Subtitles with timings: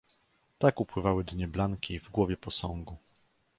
[0.59, 2.97] "Tak upływały dnie Blanki w głowie posągu."